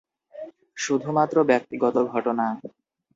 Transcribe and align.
শুধুমাত্র 0.77 1.35
ব্যক্তিগত 1.49 1.95
ঘটনা. 2.11 2.45